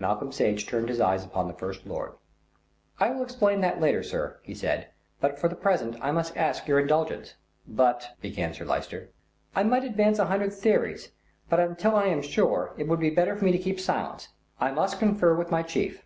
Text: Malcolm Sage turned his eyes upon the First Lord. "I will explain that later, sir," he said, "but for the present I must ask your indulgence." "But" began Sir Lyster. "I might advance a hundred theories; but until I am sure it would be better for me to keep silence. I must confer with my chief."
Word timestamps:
Malcolm 0.00 0.32
Sage 0.32 0.66
turned 0.66 0.88
his 0.88 1.00
eyes 1.00 1.24
upon 1.24 1.46
the 1.46 1.54
First 1.54 1.86
Lord. 1.86 2.14
"I 2.98 3.10
will 3.10 3.22
explain 3.22 3.60
that 3.60 3.80
later, 3.80 4.02
sir," 4.02 4.40
he 4.42 4.52
said, 4.52 4.88
"but 5.20 5.38
for 5.38 5.46
the 5.46 5.54
present 5.54 5.96
I 6.00 6.10
must 6.10 6.36
ask 6.36 6.66
your 6.66 6.80
indulgence." 6.80 7.34
"But" 7.64 8.08
began 8.20 8.52
Sir 8.52 8.64
Lyster. 8.64 9.10
"I 9.54 9.62
might 9.62 9.84
advance 9.84 10.18
a 10.18 10.26
hundred 10.26 10.52
theories; 10.52 11.12
but 11.48 11.60
until 11.60 11.94
I 11.94 12.06
am 12.06 12.22
sure 12.22 12.74
it 12.76 12.88
would 12.88 12.98
be 12.98 13.10
better 13.10 13.36
for 13.36 13.44
me 13.44 13.52
to 13.52 13.56
keep 13.58 13.78
silence. 13.78 14.30
I 14.58 14.72
must 14.72 14.98
confer 14.98 15.32
with 15.36 15.52
my 15.52 15.62
chief." 15.62 16.02